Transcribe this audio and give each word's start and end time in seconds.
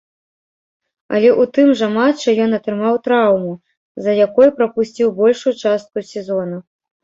Але 1.13 1.29
ў 1.31 1.43
тым 1.57 1.67
жа 1.81 1.89
матчы 1.97 2.29
ён 2.47 2.57
атрымаў 2.59 2.95
траўму, 3.09 3.53
з-за 4.03 4.19
якой 4.25 4.47
прапусціў 4.59 5.07
большую 5.23 5.53
частку 5.63 5.97
сезона. 6.13 6.57